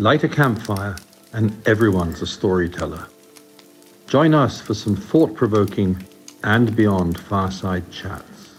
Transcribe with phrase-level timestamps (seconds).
[0.00, 0.96] Light a campfire,
[1.32, 3.06] and everyone's a storyteller.
[4.08, 6.04] Join us for some thought provoking
[6.42, 8.54] and beyond fireside chats.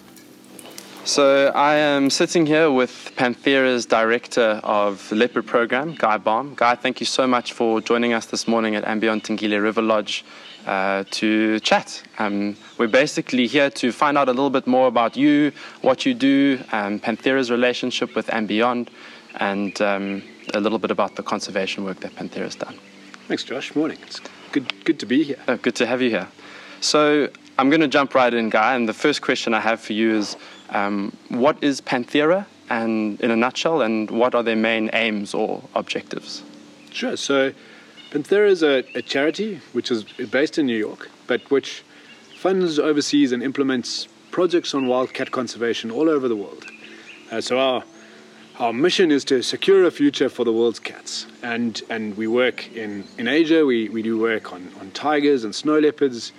[1.04, 6.56] So, I am sitting here with Panthera's director of Leopard Program, Guy Balme.
[6.56, 10.24] Guy, thank you so much for joining us this morning at &Beyond Tengile River Lodge
[10.66, 12.02] uh, to chat.
[12.18, 16.14] Um, we're basically here to find out a little bit more about you, what you
[16.14, 18.90] do, um, Panthera's relationship with &Beyond,
[19.36, 20.24] and um,
[20.54, 22.78] a little bit about the conservation work that Panthera's done.
[23.28, 23.76] Thanks, Josh.
[23.76, 23.98] Morning.
[24.04, 25.40] It's good, good to be here.
[25.48, 26.28] Oh, good to have you here.
[26.82, 29.94] So, I'm going to jump right in, Guy, and the first question I have for
[29.94, 30.36] you is
[30.70, 35.64] um, what is Panthera and in a nutshell, and what are their main aims or
[35.76, 36.44] objectives?
[36.92, 37.16] Sure.
[37.16, 37.54] So,
[38.12, 41.84] Panthera is a, a charity which is based in New York, but which
[42.38, 46.66] funds, oversees, and implements projects on wildcat conservation all over the world.
[47.32, 47.84] Uh, so, our
[48.60, 51.28] our mission is to secure a future for the world's cats.
[51.44, 55.54] And, and we work in, in Asia, we, we do work on, on tigers and
[55.54, 56.32] snow leopards,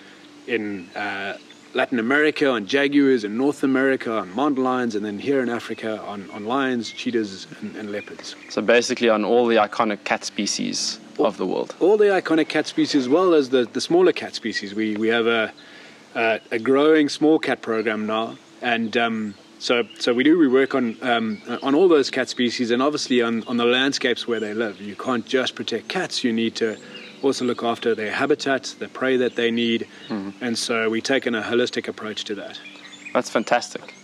[0.46, 1.36] in uh,
[1.74, 6.00] Latin America on jaguars, in North America on mountain lions, and then here in Africa
[6.02, 8.34] on, on lions, cheetahs, and, and leopards.
[8.48, 11.74] So basically, on all the iconic cat species all, of the world.
[11.80, 14.74] All the iconic cat species, as well as the, the smaller cat species.
[14.74, 15.52] We, we have a,
[16.14, 20.38] a, a growing small cat program now, and um, so, so we do.
[20.38, 24.26] We work on um, on all those cat species, and obviously on, on the landscapes
[24.28, 24.80] where they live.
[24.80, 26.22] You can't just protect cats.
[26.22, 26.76] You need to
[27.22, 30.44] also look after their habitat, the prey that they need, mm-hmm.
[30.44, 32.60] and so we take a holistic approach to that.
[33.14, 33.94] That's fantastic.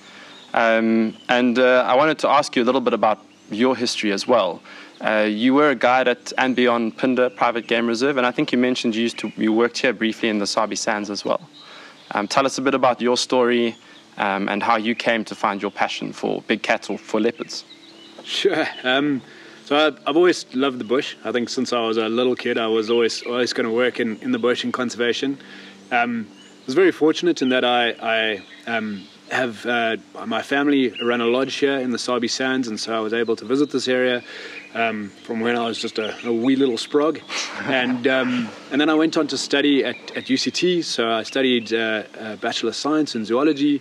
[0.54, 3.18] Um, and uh, I wanted to ask you a little bit about
[3.50, 4.62] your history as well.
[5.00, 8.52] Uh, you were a guide at and beyond Phinda Private Game Reserve, and I think
[8.52, 11.40] you mentioned you used to you worked here briefly in the Sabi Sands as well.
[12.12, 13.76] Um, tell us a bit about your story
[14.16, 17.64] um, and how you came to find your passion for big cattle for leopards.
[18.24, 18.66] Sure.
[18.84, 19.22] Um,
[19.64, 21.16] so I, have always loved the bush.
[21.24, 24.00] I think since I was a little kid, I was always always going to work
[24.00, 25.38] in, in the bush in conservation.
[25.90, 31.20] Um, I was very fortunate in that I, I um, have uh, my family ran
[31.20, 33.88] a lodge here in the Sabi Sands, and so I was able to visit this
[33.88, 34.22] area
[34.74, 37.20] um, from when I was just a, a wee little sprog,
[37.66, 40.84] and um, and then I went on to study at, at UCT.
[40.84, 43.80] So I studied uh, uh, bachelor of science in zoology,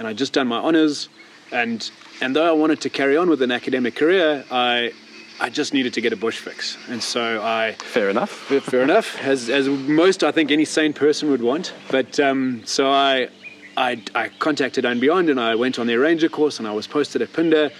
[0.00, 1.10] and I'd just done my honors,
[1.52, 1.88] and
[2.22, 4.92] and though I wanted to carry on with an academic career, I
[5.38, 7.76] I just needed to get a bush fix, and so I.
[7.78, 8.30] Fair enough.
[8.30, 11.74] fair enough, as as most I think any sane person would want.
[11.90, 13.28] But um, so I,
[13.76, 17.20] I, I contacted &Beyond, and I went on their ranger course, and I was posted
[17.20, 17.70] at Phinda.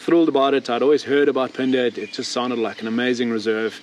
[0.00, 0.68] Thrilled about it.
[0.68, 1.86] I'd always heard about Phinda.
[1.86, 3.80] It, it just sounded like an amazing reserve,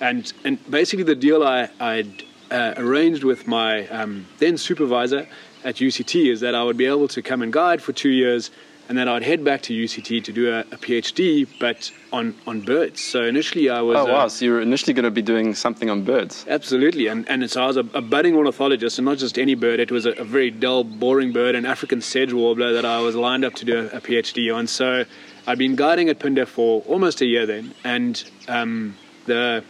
[0.00, 2.22] and and basically the deal I I'd
[2.52, 5.26] uh, arranged with my um, then supervisor
[5.64, 8.50] at UCT is that I would be able to come and guide for two years
[8.90, 12.60] and then I'd head back to UCT to do a, a PhD, but on, on
[12.60, 13.00] birds.
[13.00, 13.96] So initially I was.
[13.96, 14.24] Oh, wow.
[14.24, 16.44] Uh, so you were initially going to be doing something on birds?
[16.48, 17.06] Absolutely.
[17.06, 19.92] And, and so I was a, a budding ornithologist, and not just any bird, it
[19.92, 23.44] was a, a, very dull, boring bird, an African sedge warbler that I was lined
[23.44, 24.66] up to do a, PhD on.
[24.66, 25.04] So
[25.46, 28.96] I'd been guiding at Phinda for almost a year then, and um,
[29.26, 29.62] the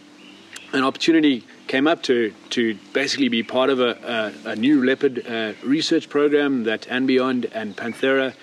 [0.73, 5.25] an opportunity came up to to basically be part of a, a, a new leopard
[5.25, 8.33] uh, research program that &Beyond and Panthera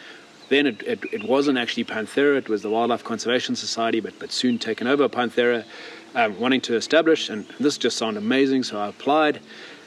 [0.48, 4.32] then it, it, it, wasn't actually Panthera, it was the Wildlife Conservation Society, but, but
[4.32, 5.64] soon taken over Panthera,
[6.14, 7.28] um, wanting to establish.
[7.28, 9.40] And this just sounded amazing, so I applied.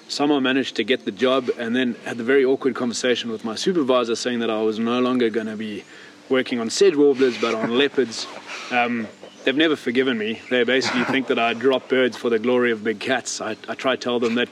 [0.08, 3.56] Somehow managed to get the job, and then had the very awkward conversation with my
[3.56, 5.84] supervisor saying that I was no longer going to be
[6.30, 8.28] working on sedge warblers but on leopards.
[8.70, 9.08] Um,
[9.44, 10.42] they've never forgiven me.
[10.50, 13.42] They basically think that I drop birds for the glory of big cats.
[13.42, 14.50] I, I try to tell them that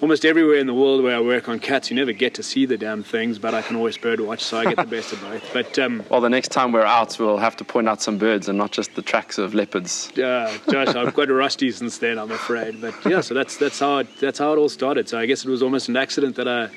[0.00, 2.64] almost everywhere in the world where I work on cats, you never get to see
[2.66, 5.20] the damn things, but I can always bird watch, so I get the best of
[5.20, 5.52] both.
[5.52, 8.48] But um, well, the next time we're out, we'll have to point out some birds
[8.48, 10.10] and not just the tracks of leopards.
[10.14, 12.80] Yeah, Josh, I've got rusty since then, I'm afraid.
[12.80, 15.08] But yeah, so that's that's how it, that's how it all started.
[15.08, 16.70] So I guess it was almost an accident that I.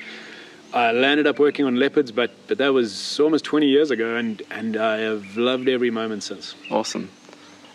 [0.72, 4.42] I landed up working on leopards, but but that was almost 20 years ago, and
[4.50, 6.56] and I have loved every moment since.
[6.68, 7.08] Awesome.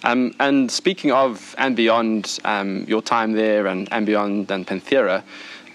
[0.04, 5.24] Um, and speaking of &Beyond, um, your time there and &Beyond and Panthera,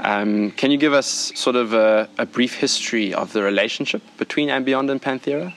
[0.01, 4.49] um, can you give us sort of a, a, brief history of the relationship between
[4.65, 5.55] &Beyond and Panthera?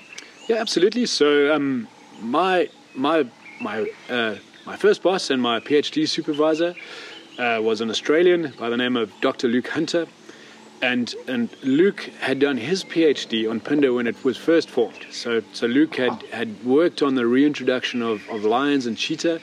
[0.47, 1.05] Yeah, absolutely.
[1.05, 1.87] So um,
[2.21, 3.25] my my
[3.59, 4.35] my uh,
[4.65, 6.75] my first boss and my PhD supervisor
[7.37, 9.47] uh, was an Australian by the name of Dr.
[9.47, 10.07] Luke Hunter
[10.81, 15.05] and and Luke had done his PhD on Phinda when it was first formed.
[15.11, 19.39] So so Luke had had worked on the reintroduction of, of lions and cheetah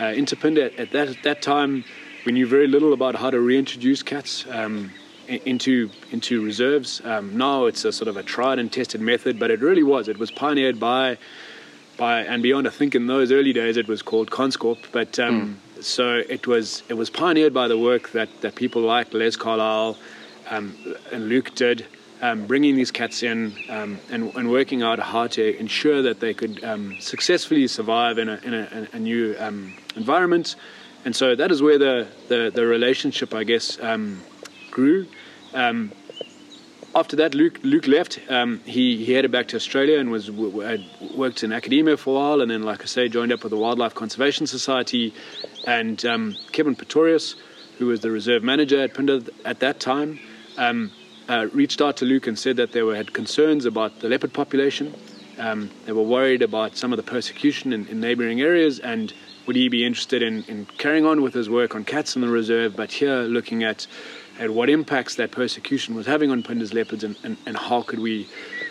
[0.00, 0.66] uh, into Phinda.
[0.66, 1.84] At, at that at that time,
[2.24, 4.46] we knew very little about how to reintroduce cats.
[4.50, 4.92] Um,
[5.28, 7.00] into into reserves.
[7.04, 10.08] Um, now it's a sort of a tried and tested method, but it really was.
[10.08, 11.16] It was pioneered by
[11.96, 12.66] by and beyond.
[12.66, 15.82] I think in those early days it was called Conscorp, but um, mm.
[15.82, 19.96] so it was it was pioneered by the work that, that people like Les Carlisle
[20.52, 20.76] um,
[21.10, 21.86] and Luke did,
[22.20, 26.34] um, bringing these cats in um, and, and, working out how to ensure that they
[26.34, 30.54] could um, successfully survive in a, in a, a new um, environment.
[31.04, 33.76] And so that is where the, the, the relationship, I guess,
[34.70, 35.08] grew
[36.94, 38.18] after that, Luke Luke left.
[38.28, 42.40] Um, he he headed back to Australia and was worked in academia for a while,
[42.40, 45.14] and then, like I say, joined up with the Wildlife Conservation Society.
[45.66, 47.36] And um, Kevin Pretorius,
[47.78, 50.18] who was the reserve manager at Phinda at that time,
[50.56, 50.90] um,
[51.28, 54.32] uh, reached out to Luke and said that they were, had concerns about the leopard
[54.32, 54.94] population.
[55.38, 59.12] Um, they were worried about some of the persecution in, in neighbouring areas, and
[59.46, 62.28] would he be interested in, in carrying on with his work on cats in the
[62.28, 63.86] reserve, but here looking at
[64.38, 67.98] at what impacts that persecution was having on Phinda's leopards and, and, and how could
[67.98, 68.28] we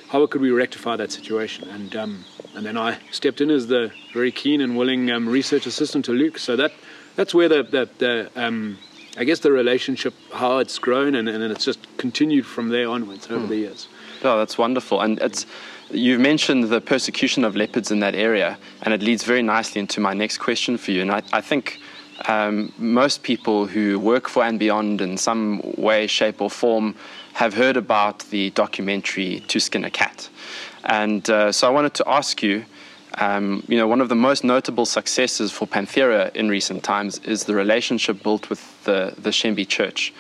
[0.10, 1.70] how could we rectify that situation?
[1.70, 2.26] And um,
[2.56, 6.12] and then I stepped in as the very keen and willing um, research assistant to
[6.12, 6.38] Luke.
[6.38, 6.74] So that
[7.16, 8.78] that's where the the, the um,
[9.18, 13.28] I guess the relationship how it's grown and, and it's just continued from there onwards
[13.28, 13.50] over hmm.
[13.50, 13.88] the years.
[14.24, 15.46] Oh, that's wonderful and it's
[15.94, 20.00] You've mentioned the persecution of leopards in that area, and it leads very nicely into
[20.00, 21.02] my next question for you.
[21.02, 21.82] And I, I think
[22.30, 26.96] um, most people who work for and beyond in some way, shape, or form
[27.34, 30.30] have heard about the documentary To Skin a Cat.
[30.86, 32.66] And uh, so I wanted to ask you.
[33.16, 37.44] Um, you know, one of the most notable successes for Panthera in recent times is
[37.44, 40.14] the relationship built with the, the Shembe Church.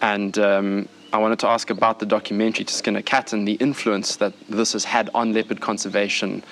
[0.00, 3.54] And um, I wanted to ask about the documentary To Skin a Cat and the
[3.54, 6.44] influence that this has had on leopard conservation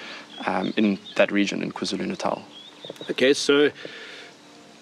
[0.46, 2.42] um, in that region in KwaZulu Natal.
[3.10, 3.70] Okay, so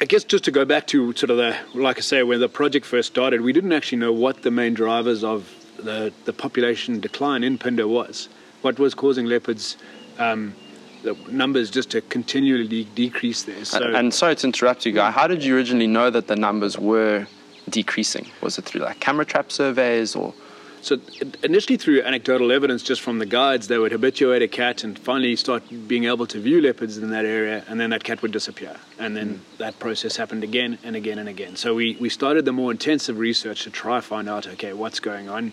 [0.01, 2.49] I guess just to go back to sort of the, like I say, when the
[2.49, 7.01] project first started, we didn't actually know what the main drivers of the, the population
[7.01, 8.29] decline in Phinda was.
[8.63, 9.77] What was causing leopards,
[10.19, 10.55] um,
[11.03, 13.65] the numbers just to continually decrease there.
[13.65, 15.11] So, and, and sorry to interrupt you, Guy.
[15.11, 17.27] How did you originally know that the numbers were
[17.69, 18.27] decreasing?
[18.41, 20.35] Was it through like camera trap surveys or?
[20.81, 20.99] So
[21.45, 25.37] initially through anecdotal evidence just from the guides, they would habituate a cat and finally
[25.37, 28.77] start being able to view leopards in that area, and then that cat would disappear.
[28.99, 29.59] And then mm.
[29.59, 31.55] that process happened again and again and again.
[31.55, 35.29] So we, we started the more intensive research to try find out, okay, what's going
[35.29, 35.53] on.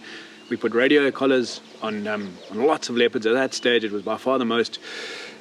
[0.49, 3.25] We put radio collars on, um, on lots of leopards.
[3.25, 4.79] At that stage, it was by far the most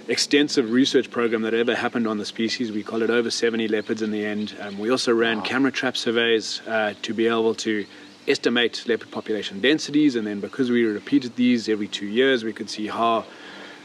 [0.06, 2.72] extensive research program that ever happened on the species.
[2.72, 4.56] We it over 70 leopards in the end.
[4.60, 5.44] Um, we also ran wow.
[5.44, 7.86] camera trap surveys uh, to be able to
[8.26, 12.68] estimate leopard population densities, and then because we repeated these every two years, we could
[12.68, 13.24] see how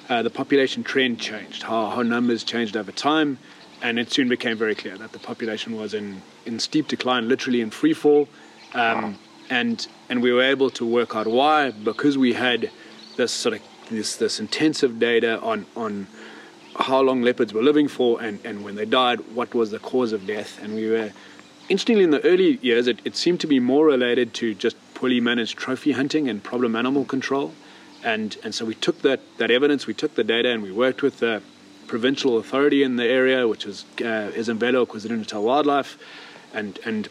[0.09, 3.37] uh, the population trend changed, how, how numbers changed over time,
[3.81, 7.61] and it soon became very clear that the population was in, in steep decline, literally
[7.61, 8.27] in free fall.
[8.73, 9.13] Um, wow.
[9.59, 9.77] And
[10.09, 12.59] and we were able to work out why because we had
[13.19, 13.61] this sort of
[13.97, 16.07] this this intensive data on on
[16.87, 20.11] how long leopards were living for and, and when they died, what was the cause
[20.17, 21.11] of death, and we were
[21.69, 25.21] Interestingly, in the early years, it, it seemed to be more related to just poorly
[25.21, 27.53] managed trophy hunting and problem animal control.
[28.03, 31.01] And, and so we took that, that evidence, we took the data, and we worked
[31.01, 31.41] with the
[31.87, 35.97] provincial authority in the area, which is uh, Ezemvelo KwaZulu-Natal Wildlife,
[36.53, 37.07] and, and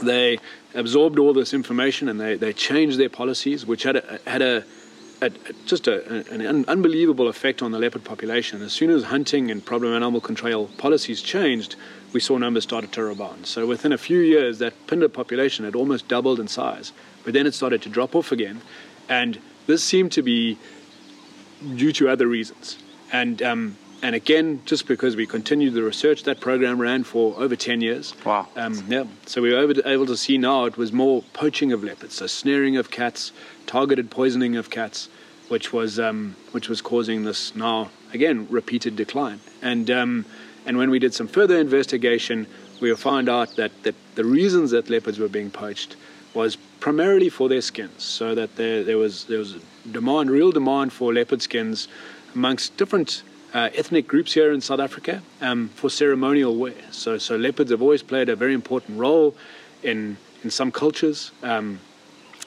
[0.00, 0.38] they
[0.74, 4.64] absorbed all this information and they, they changed their policies, which had a, had a,
[5.20, 5.30] a
[5.66, 8.62] just a, an unbelievable effect on the leopard population.
[8.62, 11.76] As soon as hunting and problem animal control policies changed,
[12.12, 13.46] we saw numbers started to rebound.
[13.46, 16.92] So within a few years, that Phinda population had almost doubled in size,
[17.24, 18.60] but then it started to drop off again,
[19.08, 20.58] and this seemed to be
[21.76, 22.78] due to other reasons.
[23.12, 27.54] And um, and again, just because we continued the research, that program ran for over
[27.54, 28.14] 10 years.
[28.26, 28.48] Wow.
[28.56, 29.04] Um, yeah.
[29.26, 32.76] So we were able to see now it was more poaching of leopards, so snaring
[32.76, 33.30] of cats,
[33.66, 35.08] targeted poisoning of cats,
[35.48, 39.38] which was um, which was causing this now again repeated decline.
[39.62, 40.26] And um,
[40.66, 42.48] and when we did some further investigation,
[42.80, 45.96] we found out that, that the reasons that leopards were being poached
[46.34, 48.02] was primarily for their skins.
[48.02, 49.58] So that there, there was there was
[49.90, 51.86] demand, real demand for leopard skins
[52.34, 53.22] amongst different
[53.54, 56.74] uh, ethnic groups here in South Africa um, for ceremonial wear.
[56.90, 59.34] So so leopards have always played a very important role
[59.82, 61.32] in in some cultures.
[61.42, 61.78] Um,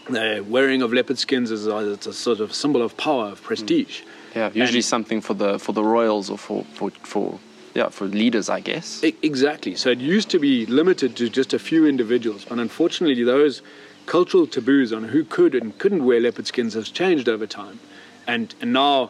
[0.10, 3.42] the wearing of leopard skins is a, it's a sort of symbol of power, of
[3.42, 4.02] prestige.
[4.36, 7.40] Yeah, usually and, something for the for the royals or for for, for
[7.74, 9.04] yeah, for leaders, I guess.
[9.04, 9.76] Exactly.
[9.76, 13.62] So it used to be limited to just a few individuals, but unfortunately, those
[14.06, 17.80] cultural taboos on who could and couldn't wear leopard skins has changed over time,
[18.28, 19.10] and and now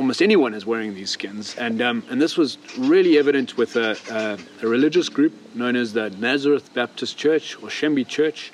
[0.00, 3.98] almost anyone is wearing these skins, and um, and this was really evident with a,
[4.10, 8.50] a, a, religious group known as the Nazareth Baptist Church or Shembe Church.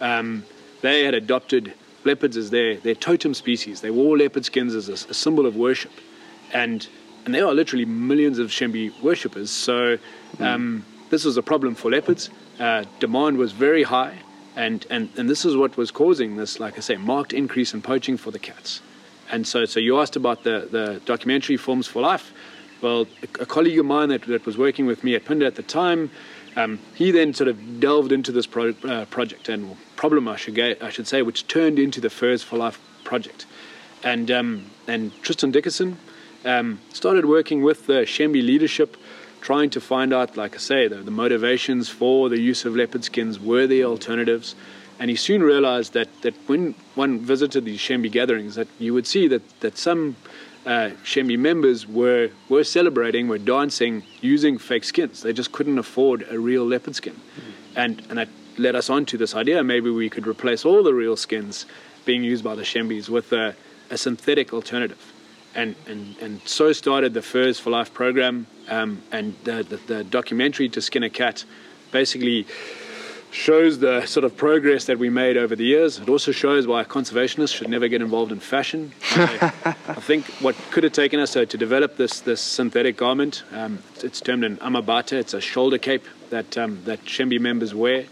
[0.00, 0.44] Um,
[0.80, 3.82] they had adopted leopards as their their totem species.
[3.82, 5.92] They wore leopard skins as a, a symbol of worship,
[6.54, 6.88] and
[7.26, 9.50] and there are literally millions of Shembe worshippers.
[9.50, 9.98] So
[10.40, 12.30] um, this was a problem for leopards.
[12.58, 14.20] Uh, demand was very high,
[14.56, 17.82] and, and, and this is what was causing this, like I say, marked increase in
[17.82, 18.80] poaching for the cats.
[19.30, 22.32] And so, so you asked about the, the documentary Furs for Life.
[22.80, 25.56] Well, a, a colleague of mine that, that was working with me at Phinda at
[25.56, 26.10] the time,
[26.56, 30.54] um, he then sort of delved into this pro, uh, project and problem, I should,
[30.54, 33.46] ga- I should say, which turned into the Furs for Life project.
[34.02, 35.98] And, um, and Tristan Dickerson
[36.44, 38.96] um, started working with the Shembe leadership,
[39.40, 43.04] trying to find out, like I say, the, the motivations for the use of leopard
[43.04, 44.54] skins, were there alternatives?
[44.98, 49.06] And he soon realized that, that when one visited these Shembe gatherings, that you would
[49.06, 50.16] see that, that some
[50.66, 55.22] uh, Shembe members were, were celebrating, were dancing using fake skins.
[55.22, 57.14] They just couldn't afford a real leopard skin.
[57.14, 57.78] Mm-hmm.
[57.78, 58.28] And, and that
[58.58, 61.64] led us on to this idea maybe we could replace all the real skins
[62.04, 63.54] being used by the Shembes with a,
[63.90, 65.12] a synthetic alternative.
[65.54, 68.46] And, and, and so started the Furs for Life program.
[68.68, 71.44] Um, and the, the, the documentary To Skin a Cat
[71.90, 72.46] basically
[73.30, 75.98] shows the sort of progress that we made over the years.
[75.98, 78.92] It also shows why conservationists should never get involved in fashion.
[79.12, 79.52] I,
[79.88, 83.82] I think what could have taken us uh, to develop this this synthetic garment, um,
[84.02, 85.12] it's termed an amambatha.
[85.12, 88.06] It's a shoulder cape that um, that Shembe members wear.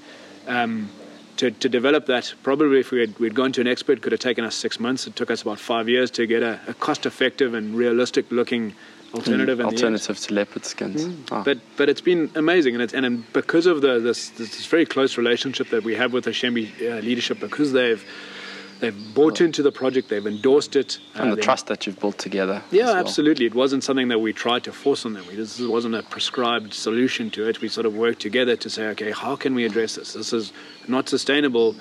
[0.46, 0.90] Um,
[1.36, 4.20] to, to develop that, probably if we had, we'd gone to an expert, could have
[4.20, 5.06] taken us six months.
[5.06, 8.74] It took us about five years to get a, a cost-effective and realistic-looking
[9.14, 9.58] alternative.
[9.58, 11.06] Mm, alternative to leopard skins.
[11.06, 11.28] Mm.
[11.32, 11.42] Oh.
[11.44, 15.16] But but it's been amazing, and it's and because of the this, this very close
[15.16, 18.04] relationship that we have with the Shembe uh, leadership, because they've
[18.80, 22.18] they've bought into the project, they've endorsed it, uh, and the trust that you've built
[22.18, 22.62] together.
[22.70, 22.96] Yeah, well.
[22.96, 23.46] absolutely.
[23.46, 25.26] It wasn't something that we tried to force on them.
[25.28, 27.60] We, this wasn't a prescribed solution to it.
[27.60, 30.12] We sort of worked together to say, okay, how can we address this?
[30.12, 30.52] This is
[30.88, 31.74] not sustainable.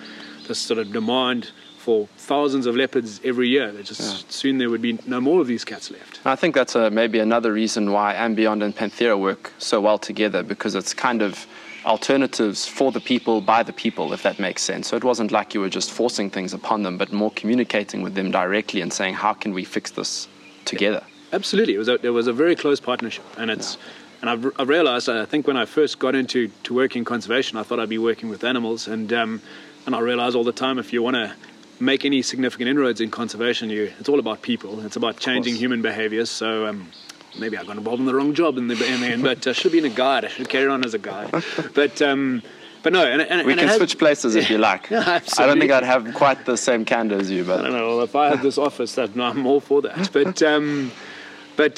[0.48, 1.51] This sort of demand
[1.86, 3.72] for thousands of leopards every year.
[3.72, 4.30] They just yeah.
[4.30, 6.20] soon there would be no more of these cats left.
[6.25, 10.42] I think that's a, maybe another reason why &Beyond and Panthera work so well together
[10.42, 11.46] because it's kind of
[11.86, 14.88] alternatives for the people by the people, if that makes sense.
[14.88, 18.15] So it wasn't like you were just forcing things upon them, but more communicating with
[18.15, 20.27] them directly and saying, how can we fix this
[20.65, 21.04] together?
[21.06, 23.75] Yeah, absolutely, it was a, it was a very close partnership, and it's.
[23.75, 23.92] Yeah.
[24.22, 27.60] And I've, I've, realized, I think when I first got into to work in conservation,
[27.60, 28.88] I thought I'd be working with animals.
[28.88, 29.42] And, um,
[29.86, 31.36] and I realize all the time if you want to
[31.79, 34.86] make any significant inroads in conservation, you it's all about people.
[34.86, 36.29] It's about changing human behaviors.
[36.29, 36.89] So um,
[37.38, 39.51] maybe I got involved in the wrong job in the, in the end, but I
[39.51, 40.25] should have been a guide.
[40.25, 41.44] I should carry on as a guide.
[41.74, 42.41] But um,
[42.84, 44.91] but no, and, and we and can switch places if you like.
[44.91, 47.88] I don't think I'd have quite the same candor as you, but I don't know.
[47.88, 50.12] Well, if I had this office, that no, I'm all for that.
[50.13, 50.91] But um,
[51.55, 51.75] but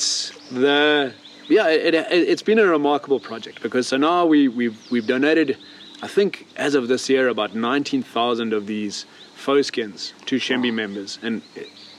[0.52, 1.14] the
[1.48, 5.58] yeah, it, it, has been a remarkable project because so now we we've we've donated,
[6.02, 9.06] I think as of this year, about nineteen thousand of these
[9.38, 11.42] faux skins to Shembe members, and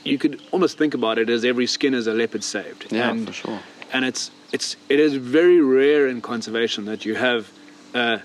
[0.05, 2.91] you could almost think about it as every skin is a leopard saved.
[2.91, 3.61] Yeah, and, for sure.
[3.93, 7.51] And it's it's it is very rare in conservation that you have
[7.95, 8.21] a,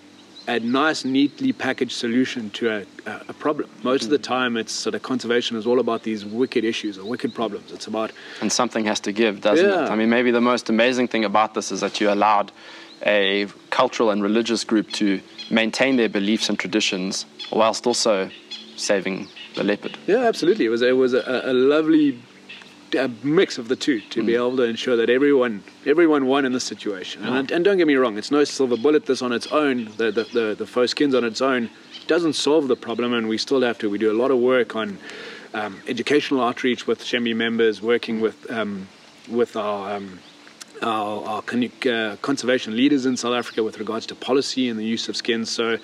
[0.48, 2.86] a nice, neatly packaged solution to a,
[3.29, 3.70] a, problem.
[3.84, 4.05] Most mm.
[4.05, 4.24] of the mm.
[4.24, 7.72] time, it's sort of conservation is all about these wicked issues or wicked problems.
[7.72, 9.86] It's about and something has to give, doesn't yeah.
[9.86, 9.89] it?
[9.89, 12.51] I mean, maybe the most amazing thing about this is that you allowed
[13.05, 18.29] a cultural and religious group to maintain their beliefs and traditions whilst also
[18.75, 19.97] saving the leopard.
[20.07, 20.65] Yeah, absolutely.
[20.65, 22.19] It was it was a, a lovely
[22.95, 24.25] a mix of the two to mm.
[24.25, 27.23] be able to ensure that everyone everyone won in this situation.
[27.23, 29.05] And, and don't get me wrong, it's no silver bullet.
[29.05, 31.69] This on its own, the the, the, the faux skins on its own,
[32.07, 33.89] doesn't solve the problem, and we still have to.
[33.89, 34.97] We do a lot of work on
[35.53, 38.87] um, educational outreach with Shembe members, working with um,
[39.27, 40.19] with our um,
[40.81, 45.07] our, our uh, conservation leaders in South Africa with regards to policy and the use
[45.09, 45.49] of skins.
[45.49, 45.77] So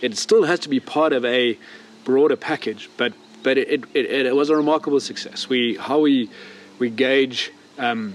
[0.00, 1.58] it still has to be part of a
[2.06, 5.48] broader package, but but it, it, it, was a remarkable success.
[5.48, 6.30] We how we
[6.78, 8.14] we gauge um,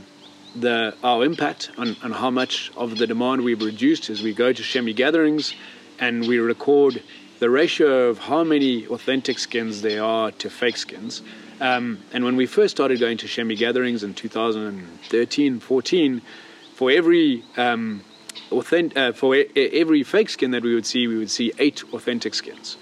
[0.55, 4.51] the our impact on, on how much of the demand we've reduced is we go
[4.51, 5.53] to Shembe gatherings
[5.99, 7.03] and we record
[7.39, 11.21] the ratio of how many authentic skins there are to fake skins.
[11.59, 16.21] Um, and when we first started going to Shembe gatherings in 2013, 14,
[16.73, 18.03] for every um,
[18.51, 22.33] authentic, uh, for every fake skin that we would see, we would see eight authentic
[22.33, 22.77] skins.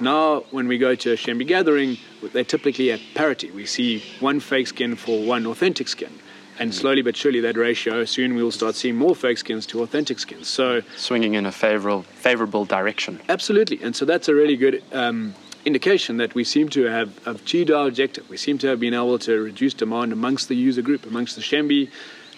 [0.00, 1.98] Now, when we go to a Shembe gathering,
[2.32, 3.50] they're typically at parity.
[3.50, 6.12] We see one fake skin for one authentic skin.
[6.58, 10.20] And slowly but surely, that ratio, soon we'll start seeing more fake skins to authentic
[10.20, 10.46] skins.
[10.46, 13.20] So, swinging in a favorable, favorable direction.
[13.28, 13.82] Absolutely.
[13.82, 15.34] And so, that's a really good um,
[15.64, 18.28] indication that we seem to have achieved our objective.
[18.30, 21.42] We seem to have been able to reduce demand amongst the user group, amongst the
[21.42, 21.90] Shembe.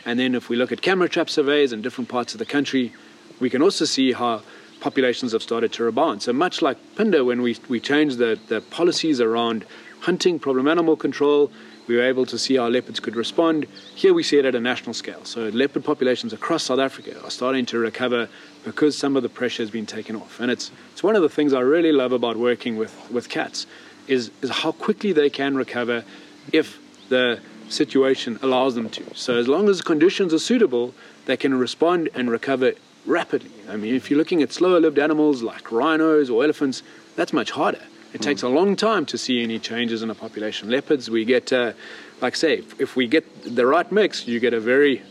[0.06, 2.94] And then, if we look at camera trap surveys in different parts of the country,
[3.38, 4.42] we can also see how
[4.88, 6.22] populations have started to rebound.
[6.22, 9.58] So much like Phinda, when we, we changed the, the policies around
[10.08, 11.50] hunting, problem animal control,
[11.86, 13.66] We were able to see how leopards could respond.
[13.94, 15.24] Here we see it at a national scale.
[15.24, 18.28] So leopard populations across South Africa are starting to recover
[18.64, 20.40] because some of the pressure has been taken off.
[20.40, 23.66] And it's, it's one of the things I really love about working with, with cats
[24.08, 26.04] is, is how quickly they can recover
[26.52, 26.78] if
[27.08, 29.14] the situation allows them to.
[29.14, 30.94] So as long as conditions are suitable,
[31.26, 32.72] they can respond and recover
[33.06, 33.52] rapidly.
[33.68, 36.82] I mean, if you're looking at slower lived animals like rhinos or elephants,
[37.14, 37.82] that's much harder.
[38.12, 40.70] It takes a long time to see any changes in a population.
[40.70, 41.72] Leopards, we get, uh,
[42.22, 45.02] like I say, if, if, we get the right mix, you get a very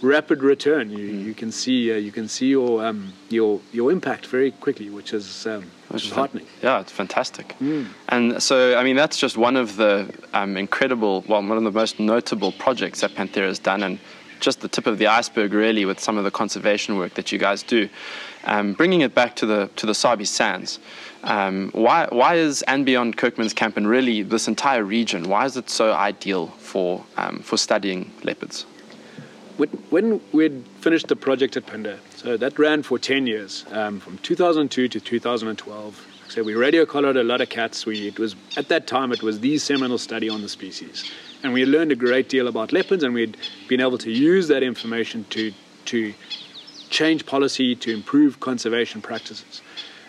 [0.00, 0.90] rapid return.
[0.90, 4.88] You, you can see uh, you can see your um, your your impact very quickly,
[4.88, 6.46] which is um, which is heartening.
[6.62, 7.54] Yeah, it's fantastic.
[7.60, 7.88] Mm.
[8.08, 11.70] And so, I mean, that's just one of the um, incredible, well, one of the
[11.70, 13.98] most notable projects that Panthera has done, and
[14.44, 17.38] just the tip of the iceberg, really, with some of the conservation work that you
[17.38, 17.88] guys do.
[18.44, 20.78] Um, bringing it back to the to the Sabi Sands,
[21.24, 25.28] um, why why is and beyond Kirkman's Camp and really this entire region?
[25.28, 28.66] Why is it so ideal for um, for studying leopards?
[29.90, 34.18] When we'd finished the project at Phinda, so that ran for 10 years, um, from
[34.18, 36.06] 2002 to 2012.
[36.28, 37.86] So we radio collared a lot of cats.
[37.86, 41.08] We, it was at that time it was the seminal study on the species,
[41.44, 43.36] and we learned a great deal about leopards, and we'd
[43.68, 45.52] been able to use that information to
[45.84, 46.14] to
[46.88, 49.60] change policy to improve conservation practices.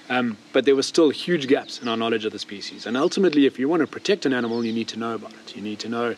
[0.10, 2.86] Um, but there were still huge gaps in our knowledge of the species.
[2.86, 5.56] And ultimately, if you want to protect an animal, you need to know about it.
[5.56, 6.16] You need to know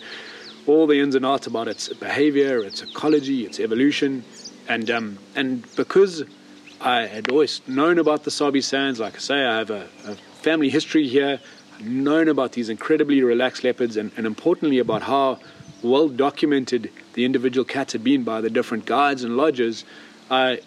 [0.68, 4.24] all the ins and outs about its behavior, its ecology, its evolution.
[4.68, 6.24] And, um, and because
[6.82, 10.16] I had always known about the Sabi Sands, like I say, I have a, a
[10.42, 11.40] family history here,
[11.82, 15.40] known about these incredibly relaxed leopards, and, and importantly, about how
[15.84, 19.86] well documented the individual cats had been by the different guides and lodges.
[20.30, 20.62] I,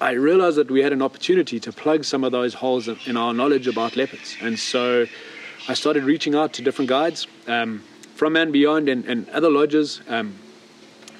[0.00, 3.34] I realized that we had an opportunity to plug some of those holes in our
[3.34, 4.36] knowledge about leopards.
[4.40, 5.06] And so
[5.68, 7.82] I started reaching out to different guides um,
[8.14, 10.34] from and beyond and, and other lodges um,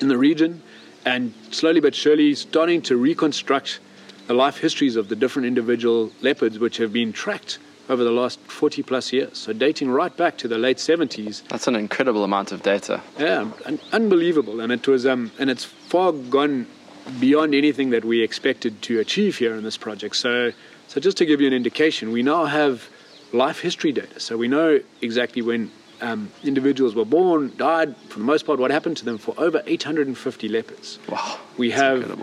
[0.01, 0.63] in the region,
[1.05, 3.81] and slowly but surely starting to reconstruct
[4.26, 8.40] the life histories of the different individual leopards which have been tracked over the last
[8.40, 9.38] 40 plus years.
[9.38, 11.47] So dating right back to the late 70s.
[11.49, 13.02] That's an incredible amount of data.
[13.18, 14.60] Yeah, un- unbelievable.
[14.60, 16.66] And it was um, and it's far gone
[17.21, 20.16] beyond anything that we expected to achieve here in this project.
[20.16, 20.52] So,
[20.88, 22.88] so just to give you an indication, we now have
[23.32, 24.21] life history data.
[24.21, 28.71] So we know exactly when um, individuals were born, died, for the most part, what
[28.71, 30.99] happened to them for over 850 leopards.
[31.08, 31.38] Wow.
[31.56, 32.21] We have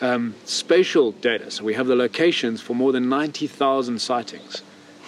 [0.00, 1.50] um, spatial data.
[1.50, 4.62] So we have the locations for more than 90,000 sightings.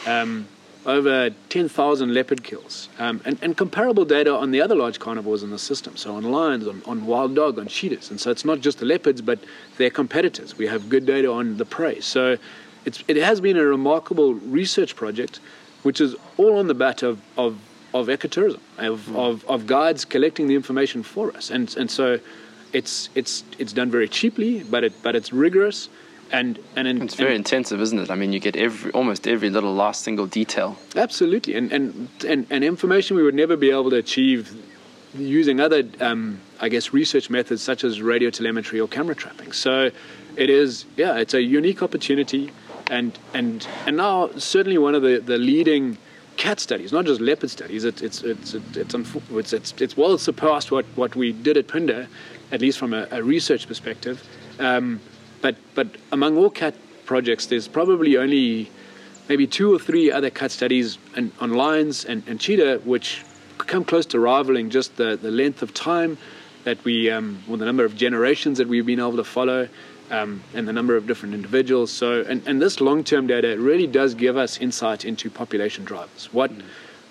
[0.07, 0.49] Um,
[0.87, 5.51] over 10,000 leopard kills, um, and, and, comparable data on the other large carnivores in
[5.51, 8.11] the system, so on lions, on, on, wild dog, on cheetahs.
[8.11, 9.39] And so it's not just the leopards, but
[9.79, 10.59] their competitors.
[10.59, 12.01] We have good data on the prey.
[12.01, 12.37] So
[12.85, 15.41] it has been a remarkable research project,
[15.85, 17.59] which is all on the bat of, of,
[17.95, 19.17] of ecotourism, of, mm.
[19.17, 21.51] of, of guides collecting the information for us.
[21.51, 22.21] And, and so
[22.75, 25.89] it's, it's, it's done very cheaply, but, it, but it's rigorous
[26.35, 28.11] and and in, it's very and, intensive, isn't it?
[28.11, 30.77] I mean, you get every almost every little last single detail.
[30.97, 34.53] Absolutely, and and and, and information we would never be able to achieve
[35.17, 39.53] using other, um, I guess, research methods such as radio telemetry or camera trapping.
[39.53, 39.91] So,
[40.37, 42.51] it is yeah, it's a unique opportunity,
[42.91, 45.99] and and and now certainly one of the the leading
[46.37, 47.85] cat studies, not just leopard studies.
[47.85, 52.09] It, it's, it's, it's, it's, it's, it's, well surpassed what, what we did at Phinda,
[52.51, 54.21] at least from a, a research perspective.
[54.59, 54.99] Um,
[55.45, 58.71] but but among all cat projects, there's probably only
[59.29, 63.23] maybe two or three other cat studies and, on lions and, and cheetah which
[63.59, 66.17] come close to rivaling just the, the length of time
[66.65, 69.69] that we, um, or the number of generations that we've been able to follow,
[70.11, 71.91] um, and the number of different individuals.
[71.91, 76.33] So, and, and this long-term data really does give us insight into population drivers.
[76.33, 76.63] What mm.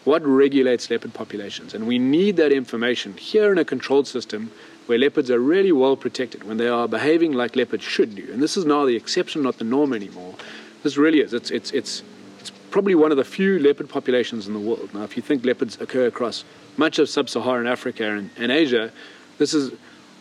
[0.05, 4.51] what regulates leopard populations, and we need that information here in a controlled system
[4.85, 8.27] where leopards are really well protected, when they are behaving like leopards should do.
[8.31, 10.35] And this is now the exception, not the norm anymore.
[10.83, 11.33] This really is.
[11.33, 12.03] It's, it's, it's,
[12.39, 14.93] it's probably one of the few leopard populations in the world.
[14.93, 16.43] Now, if you think leopards occur across
[16.75, 18.91] much of sub Saharan Africa and, and Asia,
[19.37, 19.71] this is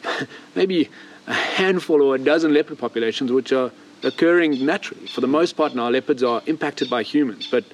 [0.54, 0.88] maybe
[1.26, 3.72] a handful or a dozen leopard populations which are
[4.02, 5.06] occurring naturally.
[5.06, 7.64] For the most part now, leopards are impacted by humans, but,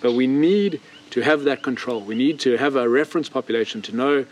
[0.00, 0.80] but we need
[1.10, 2.00] to have that control.
[2.00, 4.26] We need to have a reference population to know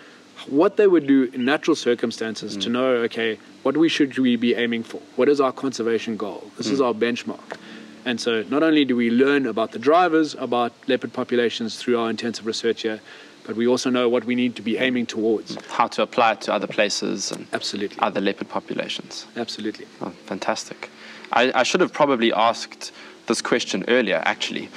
[0.48, 2.62] what they would do in natural circumstances mm.
[2.62, 5.00] to know, okay, what we should we be aiming for?
[5.16, 6.50] What is our conservation goal?
[6.56, 6.72] This mm.
[6.72, 7.58] is our benchmark.
[8.04, 12.10] And so not only do we learn about the drivers, about leopard populations through our
[12.10, 13.00] intensive research here,
[13.46, 15.56] but we also know what we need to be aiming towards.
[15.68, 17.98] How to apply it to other places and Absolutely.
[18.00, 19.26] other leopard populations.
[19.36, 19.86] Absolutely.
[20.00, 20.90] Oh, fantastic.
[21.32, 22.92] I, I should have probably asked
[23.26, 24.68] this question earlier, actually,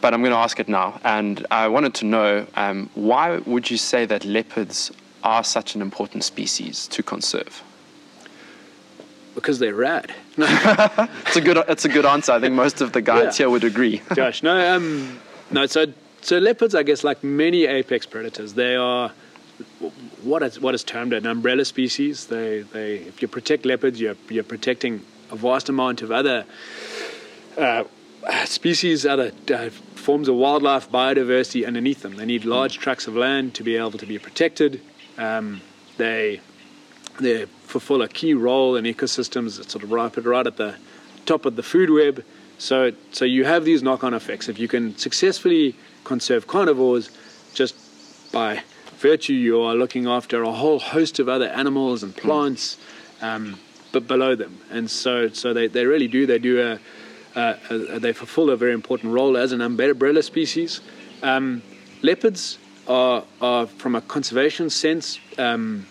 [0.00, 1.00] but I'm going to ask it now.
[1.04, 5.82] And I wanted to know um, why would you say that leopards are such an
[5.82, 7.62] important species to conserve?
[9.34, 10.12] Because they're rad.
[10.36, 11.56] it's a good.
[11.68, 12.32] It's a good answer.
[12.32, 13.44] I think most of the guides yeah.
[13.44, 14.02] here would agree.
[14.14, 15.66] Josh, no, um, no.
[15.66, 15.86] So,
[16.20, 19.12] so leopards, I guess, like many apex predators, they are
[20.22, 22.26] what is what is termed an umbrella species.
[22.26, 26.44] They, they, if you protect leopards, you're you're protecting a vast amount of other
[27.60, 27.84] uh,
[28.44, 32.16] species, other uh, forms of wildlife, biodiversity underneath them.
[32.16, 34.80] They need large tracts of land to be able to be protected.
[35.18, 35.60] Um,
[35.96, 36.40] they
[37.18, 40.74] they fulfill a key role in ecosystems that sort of right, right at the
[41.26, 42.24] top of the food web.
[42.58, 44.48] So so you have these knock-on effects.
[44.48, 47.10] If you can successfully conserve carnivores,
[47.52, 47.74] just
[48.32, 48.62] by
[48.98, 52.78] virtue you are looking after a whole host of other animals and plants,
[53.20, 53.58] um,
[53.92, 54.60] but below them.
[54.70, 56.78] And so so they, they really do they do a,
[57.34, 60.80] a, a they fulfill a very important role as an umbrella species.
[61.22, 61.62] Um,
[62.02, 65.86] leopards are, are, from a conservation sense, um,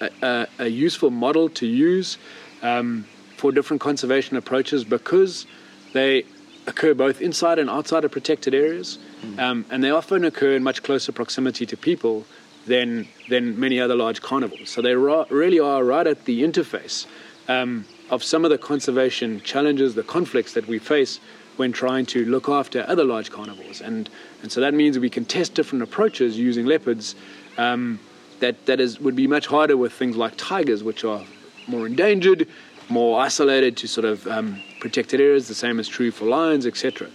[0.00, 2.18] a, a, useful model to use
[2.62, 3.04] um,
[3.36, 5.46] for different conservation approaches because
[5.92, 6.24] they
[6.66, 9.38] occur both inside and outside of protected areas, mm.
[9.38, 12.24] um, and they often occur in much closer proximity to people
[12.66, 14.70] than than many other large carnivores.
[14.70, 17.06] So they ra- really are right at the interface
[17.50, 21.18] um, of some of the conservation challenges, the conflicts that we face
[21.56, 23.80] when trying to look after other large carnivores.
[23.80, 24.08] And,
[24.42, 27.16] and so that means we can test different approaches using leopards
[27.58, 27.98] um,
[28.38, 31.24] that, that is, would be much harder with things like tigers, which are
[31.66, 32.46] more endangered,
[32.88, 35.48] more isolated to sort of um, protected areas.
[35.48, 37.08] The same is true for lions, etc.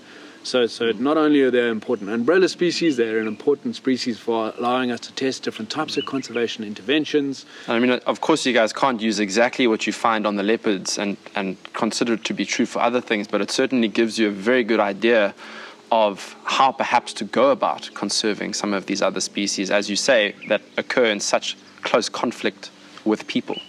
[0.46, 4.92] So, so not only are they important umbrella species, they're an important species for allowing
[4.92, 7.48] us to test different types of conservation interventions.
[7.68, 10.44] I mean, uh, of course, you guys can't use exactly what you find on the
[10.44, 14.20] leopards and, and consider it to be true for other things, but it certainly gives
[14.20, 15.34] you a very good idea
[15.92, 20.36] of how perhaps to go about conserving some of these other species, as you say,
[20.48, 22.70] that occur in such close conflict
[23.04, 23.60] with people.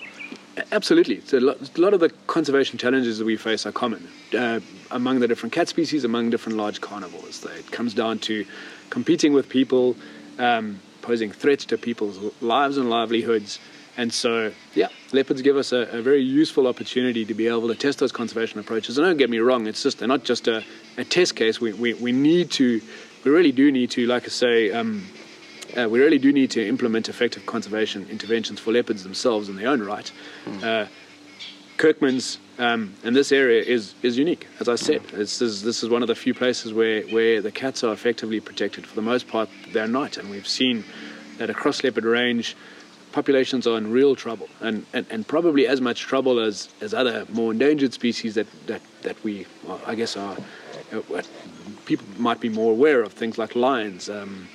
[0.73, 1.21] Absolutely.
[1.21, 5.29] So a lot of the conservation challenges that we face are common uh, among the
[5.29, 7.45] different cat species, among different large carnivores.
[7.45, 8.47] It comes down to
[8.89, 9.97] competing with people,
[10.39, 13.59] um, posing threats to people's lives and livelihoods.
[13.99, 17.75] And so, yeah, leopards give us a, a, very useful opportunity to be able to
[17.75, 18.99] test those conservation approaches.
[18.99, 20.65] And don't get me wrong, it's just they're not just a,
[20.99, 21.61] a test case.
[21.61, 22.81] We, we, we need to,
[23.25, 25.07] we really do need to, like I say, um,
[25.77, 29.69] uh, we really do need to implement effective conservation interventions for leopards themselves in their
[29.69, 30.13] own right.
[30.45, 30.63] Mm.
[30.63, 30.89] Uh,
[31.77, 34.47] Kirkman's um, in this area is is unique.
[34.61, 35.11] As I said, mm.
[35.11, 38.41] this is this is one of the few places where where the cats are effectively
[38.41, 38.87] protected.
[38.87, 40.85] For the most part, they're not, and we've seen
[41.39, 42.57] that across leopard range,
[43.13, 47.27] populations are in real trouble, and, and, and probably as much trouble as, as other
[47.31, 50.37] more endangered species that that that we, well, I guess, are
[50.93, 51.23] uh,
[51.85, 53.13] people might be more aware of.
[53.13, 54.09] Things like lions.
[54.09, 54.49] Um,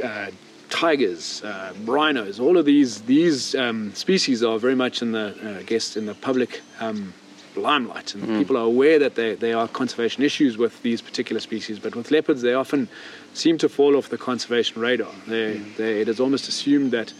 [0.00, 0.30] uh,
[0.72, 5.60] tigers, uh, rhinos, all of these these um, species are very much in the uh,
[5.60, 7.12] I guess in the public um,
[7.56, 8.38] limelight, and mm.
[8.38, 11.78] people are aware that there there are conservation issues with these particular species.
[11.78, 12.88] But with leopards, they often
[13.34, 15.12] seem to fall off the conservation radar.
[15.26, 15.76] They, mm.
[15.76, 17.12] they, it is almost assumed that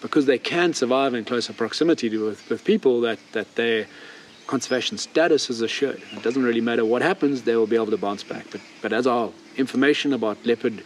[0.00, 3.86] because they can survive in closer proximity to, with, with people, that that their
[4.46, 6.02] conservation status is assured.
[6.12, 8.46] It doesn't really matter what happens; they will be able to bounce back.
[8.52, 10.82] But but as our information about leopard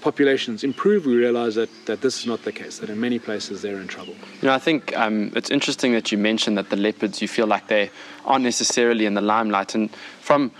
[0.00, 3.62] populations improve, we realize that, that this is not the case, that in many places
[3.62, 4.14] they're in trouble.
[4.40, 7.46] You know, I think um, it's interesting that you mentioned that the leopards, you feel
[7.46, 7.90] like they
[8.24, 9.74] aren't necessarily in the limelight.
[9.74, 10.50] And from,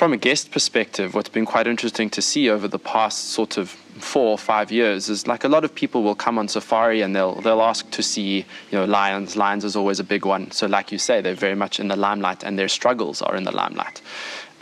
[0.00, 3.68] from a guest perspective, what's been quite interesting to see over the past sort of
[3.68, 7.14] four or five years is like a lot of people will come on safari and
[7.14, 8.38] they'll they'll ask to see
[8.70, 11.54] you know lions lions is always a big one so like you say they're very
[11.54, 14.00] much in the limelight and their struggles are in the limelight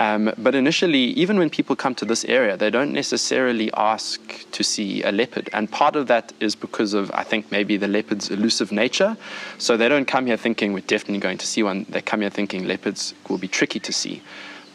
[0.01, 4.21] um, but initially, even when people come to this area, they don't necessarily ask
[4.53, 5.51] to see a leopard.
[5.53, 9.17] And part of that is because of, I think, maybe the leopard's elusive nature.
[9.59, 11.85] So they don't come here thinking we're definitely going to see one.
[11.89, 14.23] They come here thinking leopards will be tricky to see.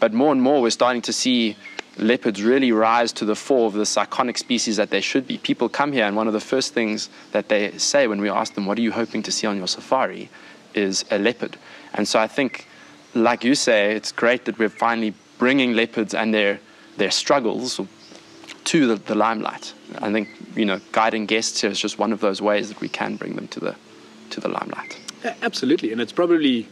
[0.04, 1.56] But more and more, we're starting to see
[1.98, 5.38] leopards really rise to the fore of this iconic species that they should be.
[5.38, 8.54] People come here, and one of the first things that they say when we ask
[8.54, 10.30] them, What are you hoping to see on your safari?
[10.74, 11.56] is a leopard.
[11.94, 12.68] And so I think
[13.16, 16.60] like you say, it's great that we're finally bringing leopards and their
[16.98, 17.80] their struggles
[18.66, 19.74] to the, the limelight.
[20.00, 22.90] I think you know guiding guests here is just one of those ways that we
[22.90, 23.76] can bring them to the
[24.32, 25.00] to the limelight.
[25.42, 26.68] absolutely, and it's probably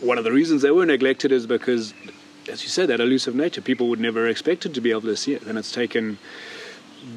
[0.00, 1.94] one of the reasons they were neglected is because,
[2.48, 3.60] as you said, that elusive nature.
[3.60, 6.18] People would never expect it to be able to see it, and it's taken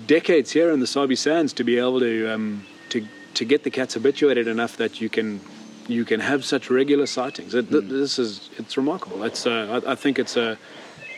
[0.08, 3.70] decades here in the Sabi Sands to be able to um, to to get the
[3.72, 5.40] cats habituated enough that you can
[5.88, 7.54] you can have such regular sightings.
[7.54, 7.90] It, mm.
[7.90, 9.24] This is it's remarkable.
[9.24, 10.58] It's uh, I, I, think it's a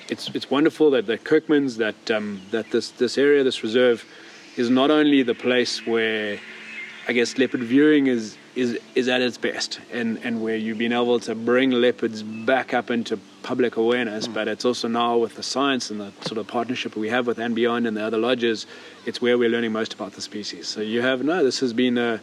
[0.10, 4.06] it's it's wonderful that the Kirkmans that um, that this this area, this reserve,
[4.58, 6.40] is not only the place where
[7.08, 10.94] I guess leopard viewing is is is at its best, and and where you've been
[10.94, 14.34] able to bring leopards back up into public awareness, mm.
[14.34, 17.40] but it's also now with the science and the sort of partnership we have with
[17.40, 18.66] and beyond and the other lodges,
[19.06, 20.68] it's where we're learning most about the species.
[20.68, 22.22] So you have no, this has been a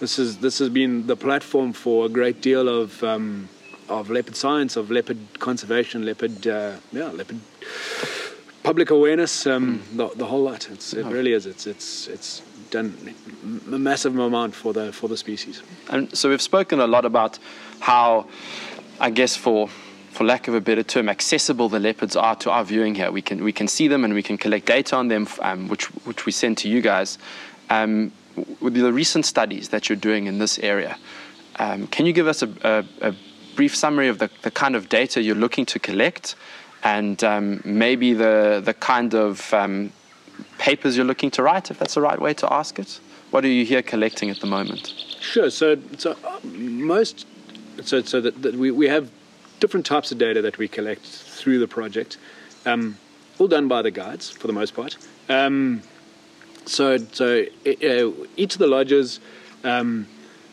[0.00, 3.48] this is this has been the platform for a great deal of um,
[3.88, 7.40] of leopard science, of leopard conservation, leopard uh, yeah, leopard
[8.62, 9.96] public awareness, um, mm.
[9.96, 10.68] the, the, whole lot.
[10.70, 11.46] It's, it really is.
[11.46, 13.14] It's it's it's done
[13.70, 15.62] a massive amount for the for the species.
[15.88, 17.38] And so we've spoken a lot about
[17.80, 18.26] how,
[18.98, 19.68] I guess, for
[20.10, 23.12] for lack of a better term, accessible the leopards are to our viewing here.
[23.12, 25.84] We can we can see them and we can collect data on them, um, which
[26.04, 27.18] which we send to you guys.
[27.70, 28.12] Um,
[28.60, 30.96] with the recent studies that you're doing in this area,
[31.56, 33.14] um, can you give us a, a, a
[33.56, 36.34] brief summary of the, the, kind of data you're looking to collect,
[36.82, 39.92] and um, maybe the the kind of um,
[40.58, 43.00] papers you're looking to write, if that's the right way to ask it?
[43.30, 44.94] What are you here collecting at the moment?
[45.20, 45.50] Sure.
[45.50, 47.26] So, so uh, most,
[47.82, 49.10] so so that, that, we we have
[49.60, 52.18] different types of data that we collect through the project,
[52.66, 52.98] um,
[53.38, 54.96] all done by the guides for the most part.
[55.28, 55.82] Um,
[56.66, 59.20] so, so uh, each of the lodges,
[59.64, 60.06] um,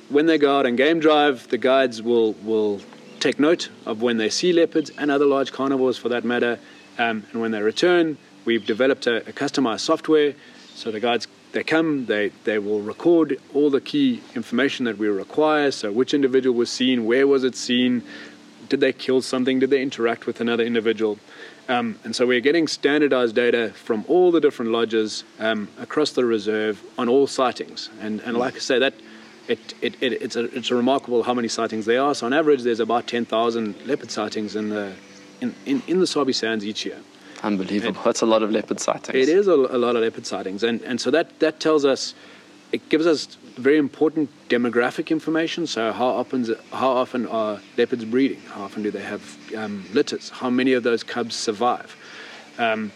[0.10, 2.82] when they go out on game drive, the guides will will
[3.20, 6.60] take note of when they see leopards and other large carnivores, for that matter.
[6.98, 10.34] Um, and when they return, we've developed a, a, customized software.
[10.76, 15.08] So the guides they come, they they will record all the key information that we
[15.08, 15.72] require.
[15.72, 18.04] So which individual was seen, where was it seen,
[18.70, 21.18] did they kill something, did they interact with another individual.
[21.68, 26.26] Um, and so we're getting standardized data from all the different lodges um, across the
[26.26, 27.90] reserve on all sightings.
[28.02, 28.96] And, and like I say, that
[29.48, 32.16] it, it, it, it's, a, it's a remarkable how many sightings there are.
[32.16, 34.94] So on average, there's about 10,000 leopard sightings in the,
[35.42, 37.00] in, in, in the Sabi Sands each year.
[37.44, 38.02] Unbelievable.
[38.06, 39.16] That's a lot of leopard sightings.
[39.16, 40.64] It is a, a lot of leopard sightings.
[40.64, 42.14] And, and so that, that tells us,
[42.72, 45.68] it gives us very important demographic information.
[45.68, 48.42] So how often how often are leopards breeding?
[48.42, 50.30] How often do they have um, litters?
[50.30, 51.96] How many of those cubs survive?
[52.58, 52.92] Um,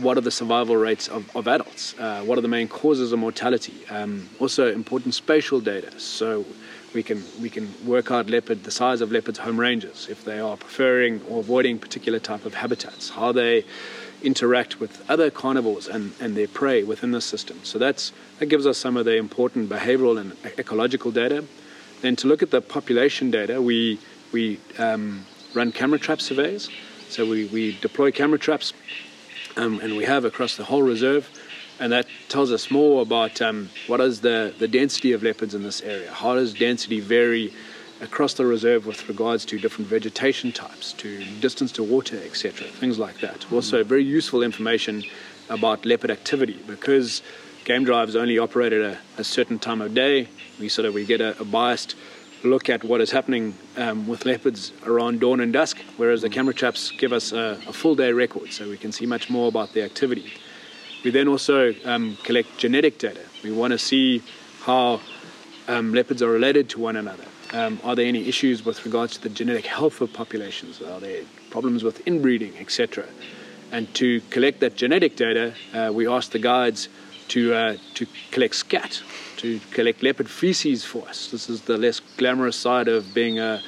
[0.00, 1.94] what are the survival rates of, of adults?
[1.98, 3.74] Uh, what are the main causes of mortality?
[3.90, 5.98] Um, also important spatial data.
[6.00, 6.44] So
[6.94, 10.38] we can we can work out leopard the size of leopards' home ranges if they
[10.38, 13.10] are preferring or avoiding particular type of habitats.
[13.10, 13.64] How they
[14.22, 17.60] interact with other carnivores and, and their prey within the system.
[17.62, 21.44] So that's that gives us some of the important behavioral and ecological data.
[22.00, 23.98] Then to look at the population data, we
[24.32, 26.70] we um, run camera trap surveys.
[27.08, 28.72] So we, we deploy camera traps,
[29.56, 31.28] um, and we have across the whole reserve,
[31.80, 35.62] and that tells us more about um, what is the, the density of leopards in
[35.62, 36.10] this area.
[36.12, 37.52] How does density vary
[38.00, 42.98] across the reserve with regards to different vegetation types, to distance to water, etc., things
[42.98, 43.50] like that.
[43.52, 45.02] Also, very useful information
[45.48, 47.22] about leopard activity because
[47.64, 50.28] game drives only operate at a, a certain time of day.
[50.60, 51.96] We sort of we get a, a biased
[52.42, 56.52] look at what is happening um, with leopards around dawn and dusk, whereas the camera
[56.52, 59.72] traps give us a, a, full day record, so we can see much more about
[59.72, 60.30] the activity.
[61.04, 63.20] We then also um, collect genetic data.
[63.42, 64.22] We want to see
[64.62, 65.00] how
[65.68, 67.24] um, leopards are related to one another.
[67.52, 70.80] Um, are there any issues with regards to the genetic health of populations?
[70.80, 73.04] Are there problems with inbreeding, etc.?
[73.70, 76.88] And to collect that genetic data, uh, we ask the guides
[77.28, 79.02] to uh, to collect scat,
[79.36, 81.30] to collect leopard feces for us.
[81.30, 83.62] This is the less glamorous side of being a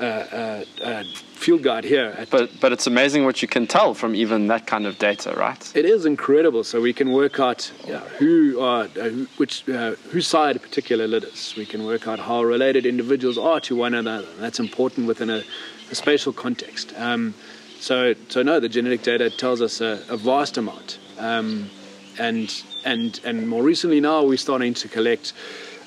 [0.00, 1.04] uh, uh,
[1.44, 2.26] field guide here.
[2.30, 5.62] but but it's amazing what you can tell from even that kind of data, right?
[5.76, 6.64] It is incredible.
[6.64, 11.06] So we can work out yeah, who are uh, which uh, whose side a particular
[11.06, 11.54] litters.
[11.56, 14.28] We can work out how related individuals are to one another.
[14.38, 15.42] That's important within a,
[15.90, 16.92] a spatial context.
[16.96, 17.34] Um,
[17.80, 20.98] so so no, the genetic data tells us a, a vast amount.
[21.18, 21.70] Um,
[22.18, 22.48] and
[22.84, 25.32] and and more recently now we're starting to collect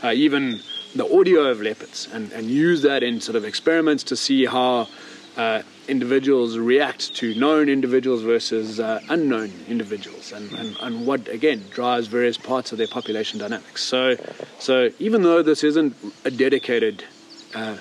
[0.04, 0.60] uh, even
[0.96, 4.88] the audio of leopards and, and use that in sort of experiments to see how
[5.38, 11.63] uh, individuals react to known individuals versus uh, unknown individuals and, and, and what again
[11.69, 13.84] drives various parts of their population dynamics.
[13.84, 14.15] So
[14.60, 15.95] so even though this isn't
[16.26, 17.04] a dedicated
[17.54, 17.78] uh,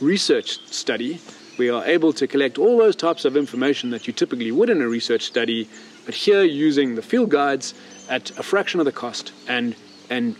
[0.00, 1.20] research study
[1.58, 4.80] we are able to collect all those types of information that you typically would in
[4.80, 5.68] a research study
[6.06, 7.74] but here using the field guides
[8.08, 9.74] at a fraction of the cost and
[10.08, 10.36] and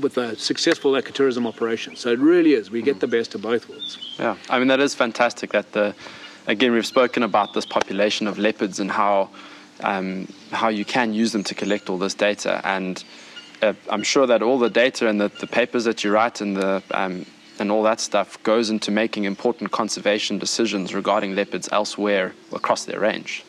[0.00, 1.96] with a successful ecotourism operation.
[1.96, 2.70] So it really is.
[2.70, 4.16] We get the best of both worlds.
[4.18, 5.52] Yeah, I mean that is fantastic.
[5.52, 5.94] That the
[6.46, 9.30] again we've spoken about this population of leopards and how
[9.80, 12.60] um, how you can use them to collect all this data.
[12.64, 13.02] And
[13.62, 16.56] uh, I'm sure that all the data and the, the papers that you write and
[16.56, 17.26] the um,
[17.60, 23.00] and all that stuff goes into making important conservation decisions regarding leopards elsewhere across their
[23.00, 23.44] range.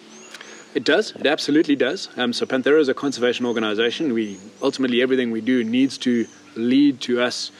[0.75, 1.11] It does.
[1.11, 2.09] It absolutely does.
[2.15, 4.13] Um, so Panthera is a conservation organization.
[4.13, 7.51] We ultimately everything we do needs to lead to us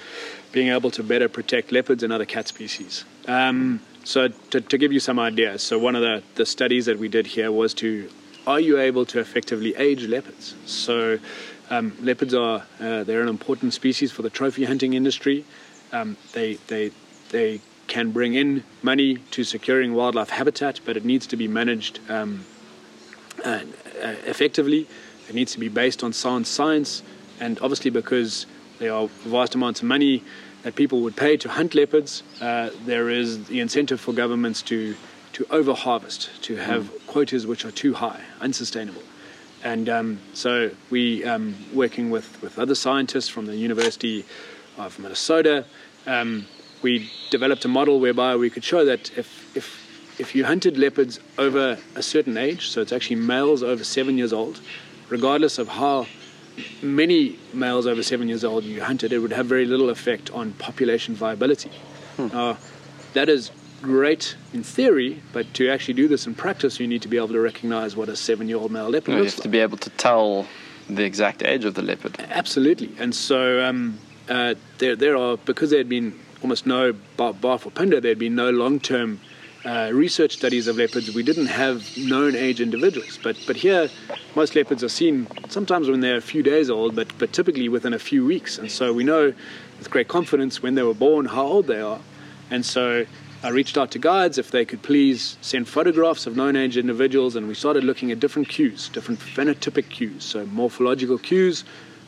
[0.52, 3.06] being able to better protect leopards and other cat species.
[3.28, 6.98] Um, so to, to, give you some ideas, so one of the, the studies that
[6.98, 8.10] we did here was to
[8.48, 10.56] are you able to effectively age leopards?
[10.66, 11.20] So
[11.70, 15.46] um, leopards are uh, they're an important species for the trophy hunting industry.
[15.92, 16.92] Um, they they
[17.30, 22.00] they can bring in money to securing wildlife habitat, but it needs to be managed
[22.10, 22.46] um,
[23.46, 23.64] uh,
[24.02, 24.88] uh, effectively.
[25.28, 27.04] It needs to be based on sound science,
[27.40, 28.46] and obviously because
[28.80, 30.24] there are vast amounts of money
[30.64, 34.96] that people would pay to hunt leopards, uh, there is the incentive for governments to
[35.34, 37.08] to overharvest, to have mm.
[37.08, 39.04] quotas which are too high, unsustainable.
[39.64, 44.26] And um, so we, um, working with, with other scientists from the University
[44.78, 45.66] of Minnesota,
[46.08, 46.46] um,
[46.82, 49.89] we developed a model whereby we could show that if, if,
[50.20, 54.34] if you hunted leopards over a certain age, so it's actually males over seven years
[54.34, 54.60] old,
[55.08, 56.06] regardless of how
[56.82, 60.52] many males over seven years old you hunted, it would have very little effect on
[60.54, 61.72] population viability.
[62.18, 62.28] Hmm.
[62.34, 62.56] Uh,
[63.14, 63.50] that is
[63.82, 67.30] great in theory, but to actually do this in practice, you need to be able
[67.30, 69.44] to recognize what a seven-year-old male leopard you looks have like.
[69.44, 70.46] to be able to tell
[70.90, 72.20] the exact age of the leopard.
[72.30, 77.34] Absolutely, and so um, uh, there, there are because there had been almost no bar,
[77.34, 79.22] bar Phinda, there had been no long-term
[79.66, 81.14] uh, research studies of leopards.
[81.14, 83.90] We didn't have known age individuals, but but here,
[84.36, 87.94] most leopards are seen sometimes when they're a few days old, but but typically within
[87.94, 89.34] a few weeks, and so we know
[89.78, 92.00] with great confidence when they were born how old they are,
[92.50, 93.06] and so
[93.42, 97.36] I reached out to guides if they could please send photographs of known age individuals,
[97.36, 101.64] and we started looking at different cues, different phenotypic cues, so morphological cues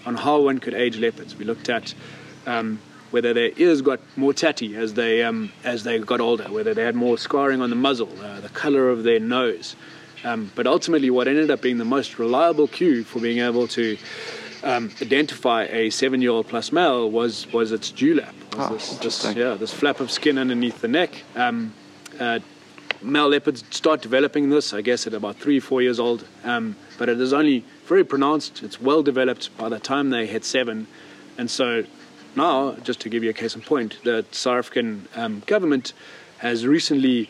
[0.05, 1.35] on how one could age leopards.
[1.35, 1.93] We looked at
[2.47, 2.79] um,
[3.11, 6.83] whether their ears got more tatty as they um, as they got older, whether they
[6.83, 9.75] had more scarring on the muzzle, uh, the color of their nose.
[10.23, 13.97] Um, but ultimately, what ended up being the most reliable cue for being able to
[14.63, 18.33] um, identify a seven-year-old plus male was was its dewlap.
[18.55, 21.23] Was oh, this, this, yeah, this flap of skin underneath the neck.
[21.35, 21.73] Um,
[22.19, 22.39] uh,
[23.01, 26.27] male leopards start developing this, I guess, at about three, four years old.
[26.43, 28.61] Um, but it is only very pronounced.
[28.61, 30.87] It's well developed by the time they hit seven,
[31.37, 31.83] and so
[32.35, 35.93] now, just to give you a case in point, the South African um, government
[36.37, 37.29] has recently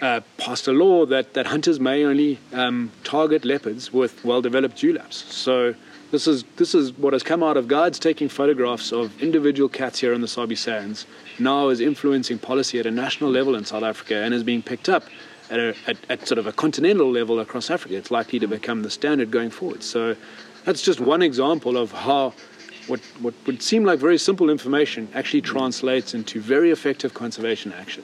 [0.00, 5.16] uh, passed a law that, that hunters may only um, target leopards with well-developed dewlaps.
[5.34, 5.74] So
[6.10, 9.98] this is this is what has come out of guides taking photographs of individual cats
[9.98, 11.06] here in the Sabi Sands.
[11.38, 14.88] Now is influencing policy at a national level in South Africa and is being picked
[14.88, 15.04] up
[15.50, 17.96] at, a, at, at sort of a continental level across Africa.
[17.96, 19.82] It's likely to become the standard going forward.
[19.82, 20.16] So
[20.64, 22.32] that's just one example of how
[22.88, 28.02] what, what would seem like very simple information actually translates into very effective conservation action.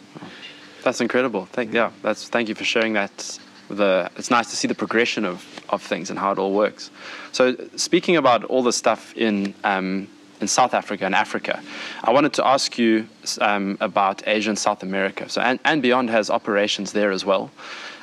[0.83, 1.47] That's incredible.
[1.47, 3.39] Thank, yeah, that's, thank you for sharing that.
[3.71, 6.91] The, it's nice to see the progression of, of things and how it all works.
[7.33, 10.07] So, speaking about all the stuff in, um,
[10.43, 11.63] in South Africa and Africa,
[12.03, 13.09] I wanted to ask you
[13.41, 15.31] um, about Asia and South America.
[15.31, 17.51] So, and, &Beyond has operations there as well.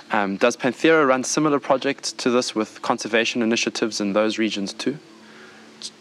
[0.09, 4.97] Um, does Panthera run similar projects to this with conservation initiatives in those regions too?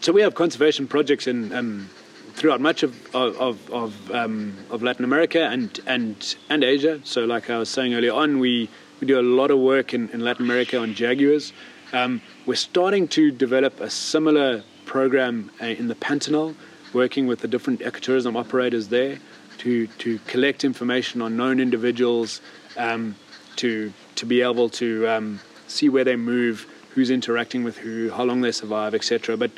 [0.01, 1.89] So we have conservation projects in um,
[2.33, 6.99] throughout much of of of, um, of, Latin America and and and Asia.
[7.03, 10.09] So, like I was saying earlier on, we we do a lot of work in,
[10.09, 11.53] in Latin America on jaguars.
[11.93, 16.55] Um, we're starting to develop a similar program uh, in the Pantanal,
[16.93, 19.19] working with the different ecotourism operators there
[19.59, 22.41] to to collect information on known individuals,
[22.77, 23.15] um,
[23.57, 28.23] to to be able to um, see where they move, who's interacting with who, how
[28.23, 29.37] long they survive, etc.
[29.37, 29.51] But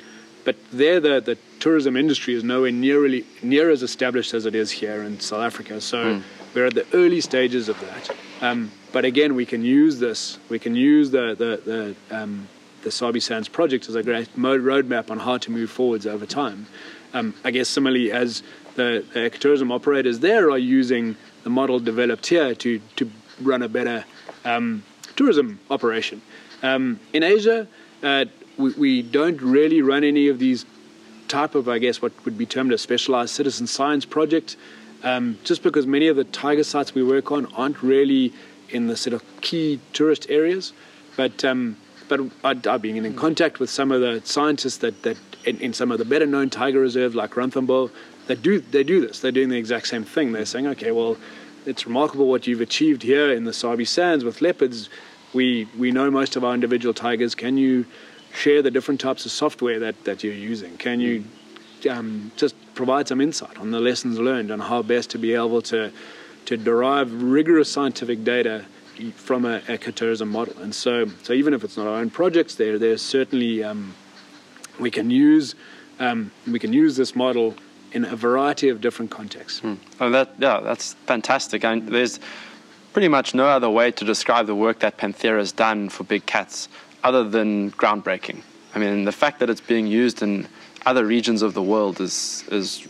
[0.45, 4.71] but there, the, the tourism industry is nowhere nearly near as established as it is
[4.71, 5.79] here in South Africa.
[5.79, 6.23] So mm.
[6.53, 8.15] we're at the early stages of that.
[8.41, 10.37] Um, but again, we can use this.
[10.49, 12.47] We can use the the the, um,
[12.83, 16.67] the Sabi Sands project as a great roadmap on how to move forwards over time.
[17.13, 18.43] Um, I guess similarly as
[18.75, 23.69] the, the ecotourism operators there are using the model developed here to to run a
[23.69, 24.05] better
[24.45, 24.83] um,
[25.15, 26.21] tourism operation.
[26.61, 27.67] Um, in Asia,
[28.03, 28.25] uh,
[28.57, 30.65] we, we don't really run any of these
[31.27, 34.55] type of, I guess, what would be termed a specialized citizen science project,
[35.03, 38.33] um, just because many of the tiger sites we work on aren't really
[38.69, 40.73] in the sort of key tourist areas.
[41.15, 41.77] But um,
[42.07, 45.73] but I, have been in contact with some of the scientists that, that in, in
[45.73, 47.89] some of the better known tiger reserves like Ranthambore,
[48.27, 49.19] that do they do this.
[49.19, 50.31] They're doing the exact same thing.
[50.31, 51.17] They're saying, okay, well,
[51.65, 54.89] it's remarkable what you've achieved here in the Sabi Sands with leopards.
[55.33, 57.35] We we know most of our individual tigers.
[57.35, 57.85] Can you
[58.33, 60.75] share the different types of software that, that you're using?
[60.77, 61.23] Can you
[61.89, 65.61] um, just provide some insight on the lessons learned and how best to be able
[65.61, 65.91] to,
[66.45, 68.65] to derive rigorous scientific data
[69.15, 70.57] from a ecotourism model.
[70.59, 73.95] And so, so even if it's not our own projects, there there's certainly um,
[74.79, 75.55] we can use
[75.99, 77.55] um, we can use this model
[77.91, 79.59] in a variety of different contexts.
[79.59, 79.75] Hmm.
[79.99, 81.63] Oh, that yeah, that's fantastic.
[81.63, 82.19] And there's
[82.91, 86.25] pretty much no other way to describe the work that Panthera has done for big
[86.25, 86.69] cats
[87.03, 88.41] other than groundbreaking.
[88.75, 90.47] I mean, the fact that it's being used in
[90.85, 92.87] other regions of the world is is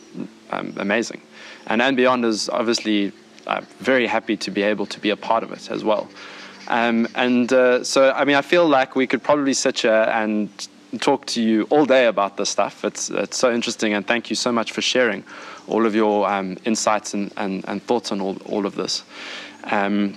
[0.51, 1.21] um, amazing,
[1.67, 3.11] and &Beyond is obviously
[3.47, 6.09] uh, very happy to be able to be a part of it as well.
[6.67, 10.49] Um, and uh, so, I mean, I feel like we could probably sit here and
[11.01, 12.85] talk to you all day about this stuff.
[12.85, 15.23] It's, it's so interesting, and thank you so much for sharing
[15.67, 19.03] all of your um, insights and, and, and, thoughts on all, all of this.
[19.65, 20.15] Um,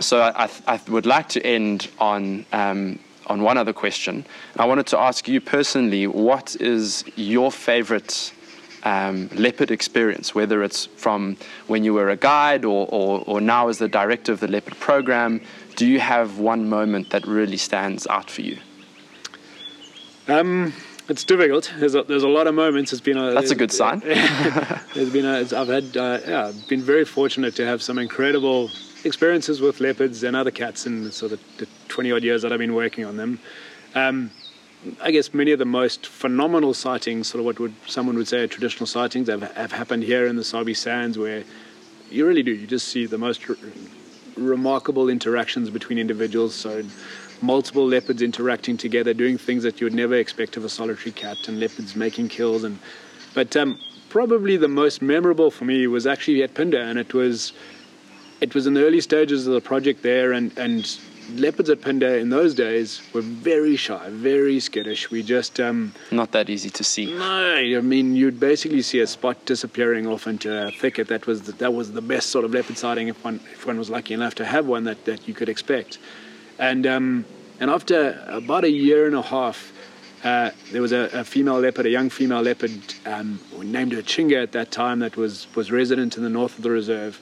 [0.00, 4.24] so I, I, would like to end on um, on one other question.
[4.56, 8.32] I wanted to ask you personally, what is your favorite
[8.84, 13.68] um, leopard experience, whether it's from when you were a guide or, or, or now
[13.68, 15.40] as the director of the leopard program?
[15.76, 18.58] Do you have one moment that really stands out for you?
[20.28, 20.72] Um,
[21.08, 21.72] it's difficult.
[21.78, 22.92] There's a, there's a lot of moments.
[22.92, 24.00] It's been a that's a good sign.
[24.00, 28.70] there's been a, I've had uh, yeah, been very fortunate to have some incredible
[29.04, 32.58] experiences with leopards and other cats in sort of the 20 odd years that I've
[32.58, 33.38] been working on them.
[33.94, 34.30] Um,
[35.02, 38.40] I guess many of the most phenomenal sightings, sort of what would someone would say
[38.40, 41.44] are traditional sightings, have, have happened here in the Sabi Sands, where
[42.10, 42.52] you really do.
[42.52, 43.56] You just see the most re-
[44.36, 46.54] remarkable interactions between individuals.
[46.54, 46.82] So
[47.40, 51.48] multiple leopards interacting together, doing things that you would never expect of a solitary cat,
[51.48, 52.64] and leopards making kills.
[52.64, 52.78] And
[53.32, 53.78] but um,
[54.10, 57.52] probably the most memorable for me was actually at Phinda, and it was
[58.44, 60.98] it was in the early stages of the project there, and and
[61.44, 65.10] leopards at Phinda in those days were very shy, very skittish.
[65.10, 67.06] We just um, not that easy to see.
[67.06, 71.08] No, I mean you'd basically see a spot disappearing off into a thicket.
[71.08, 73.78] That was the, that was the best sort of leopard sighting if one if one
[73.78, 75.98] was lucky enough to have one that, that you could expect.
[76.58, 77.24] And um,
[77.60, 79.72] and after about a year and a half,
[80.22, 82.72] uh, there was a, a, female leopard, a young female leopard,
[83.06, 86.58] um, we named her Chinga at that time, that was was resident in the north
[86.58, 87.18] of the reserve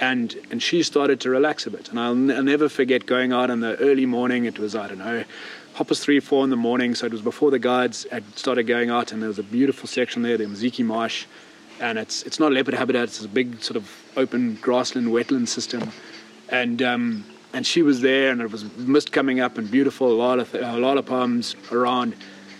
[0.00, 1.88] and and she started to relax a bit.
[1.90, 4.44] And I'll, n- I'll never forget going out in the early morning.
[4.44, 5.24] It was I don't know,
[5.74, 8.90] hoppers three four in the morning, so it was before the guides had started going
[8.90, 11.26] out, and there was a beautiful section there, the Mziki Marsh,
[11.80, 15.90] and it's it's not leopard habitat, it's a big sort of open grassland wetland system,
[16.48, 20.12] and um, and she was there, and it was mist coming up and beautiful, a
[20.12, 22.14] lot of a lot of palms around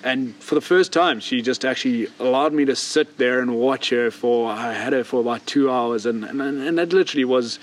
[0.05, 3.89] and for the first time, she just actually allowed me to sit there and watch
[3.89, 6.05] her for, I had her for about two hours.
[6.05, 7.59] And, and, and that literally was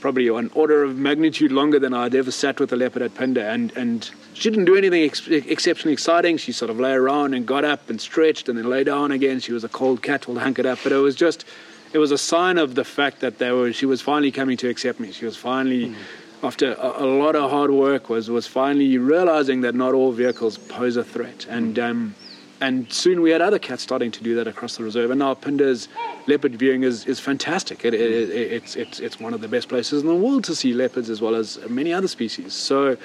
[0.00, 3.50] probably an order of magnitude longer than I'd ever sat with a leopard at Phinda.
[3.50, 6.36] And, and she didn't do anything ex- exceptionally exciting.
[6.36, 9.40] She sort of lay around and got up and stretched and then lay down again.
[9.40, 10.80] She was a cold cat, all hunkered up.
[10.82, 11.46] But it was just,
[11.94, 14.68] it was a sign of the fact that they were, she was finally coming to
[14.68, 15.12] accept me.
[15.12, 15.86] She was finally.
[15.86, 15.96] Mm
[16.42, 20.56] after a, a, lot of hard work, was was finally realizing that not all vehicles
[20.58, 22.14] pose a threat, and um,
[22.60, 25.10] and soon we had other cats starting to do that across the reserve.
[25.10, 25.88] And now Phinda's
[26.26, 27.84] leopard viewing is, is fantastic.
[27.84, 30.54] It, it, it, it's it's it's one of the best places in the world to
[30.54, 32.54] see leopards as well as many other species.
[32.54, 32.96] So,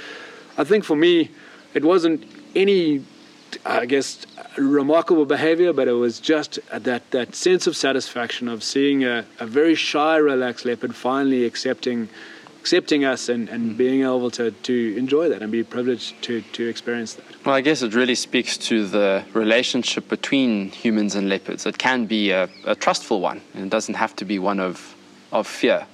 [0.58, 1.32] I think for me,
[1.74, 2.26] it wasn't
[2.56, 3.04] any.
[3.66, 4.26] I guess
[4.58, 9.46] remarkable behavior, but it was just that, that sense of satisfaction of seeing a, a
[9.46, 12.10] very shy, relaxed leopard finally accepting
[12.66, 16.68] accepting us and, and being able to, to enjoy that and be privileged to, to
[16.68, 17.46] experience that.
[17.46, 21.68] Well, I guess it really speaks to the relationship between humans and leopards.
[21.68, 24.96] It can be a, a trustful one, and it doesn't have to be one of,
[25.32, 25.86] of fear.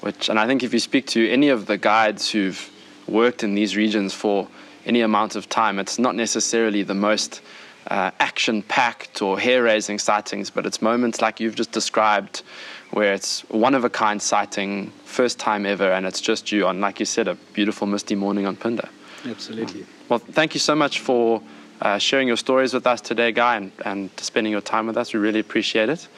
[0.00, 2.72] Which, and I think if you speak to any of the guides who've
[3.06, 4.48] worked in these regions for
[4.84, 7.40] any amount of time, it's not necessarily the most
[7.86, 12.42] uh, action packed or hair raising sightings, but it's moments like you've just described
[12.90, 16.80] where it's one of a kind sighting, first time ever, and it's just you on,
[16.80, 18.88] like you said, a beautiful misty morning on Phinda.
[19.24, 19.86] Absolutely.
[20.08, 21.42] Well, thank you so much for
[21.80, 25.12] uh, sharing your stories with us today, Guy, and, and spending your time with us.
[25.12, 26.08] We really appreciate it.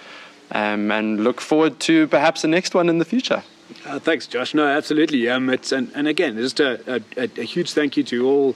[0.50, 3.42] Um, and look forward to perhaps the next one in the future.
[3.84, 4.54] Uh, thanks, Josh.
[4.54, 5.28] No, absolutely.
[5.28, 8.54] Um, it's and, and again, just a, a, a, huge thank you to all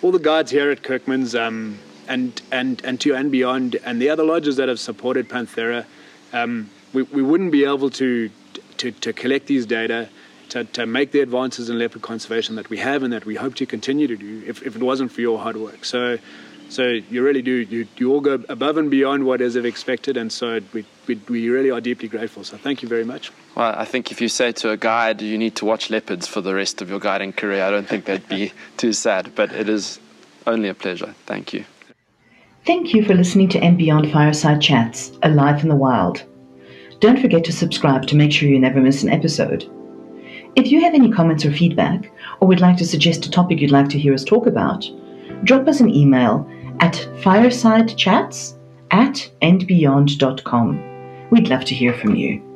[0.00, 4.24] all the guides here at Kirkman's, um, and and and to &Beyond, and the other
[4.24, 5.84] lodges that have supported Panthera.
[6.32, 8.30] Um, we, we wouldn't be able to,
[8.78, 10.08] to, to collect these data
[10.50, 13.54] to, to make the advances in leopard conservation that we have and that we hope
[13.56, 15.84] to continue to do if, if it wasn't for your hard work.
[15.84, 16.18] So,
[16.68, 20.30] so you really do, you, you all go above and beyond what is expected, and
[20.30, 22.44] so we, we, we really are deeply grateful.
[22.44, 23.32] So thank you very much.
[23.54, 26.40] Well, I think if you say to a guide you need to watch leopards for
[26.40, 29.68] the rest of your guiding career, I don't think they'd be too sad, but it
[29.68, 29.98] is
[30.46, 31.14] only a pleasure.
[31.26, 31.64] Thank you.
[32.66, 36.24] Thank you for listening to &Beyond Fireside Chats, a life in the wild.
[37.00, 39.70] Don't forget to subscribe to make sure you never miss an episode.
[40.56, 43.70] If you have any comments or feedback, or would like to suggest a topic you'd
[43.70, 44.84] like to hear us talk about,
[45.44, 46.48] drop us an email
[46.80, 48.54] at firesidechats
[48.90, 51.28] at andbeyond.com.
[51.30, 52.47] We'd love to hear from you.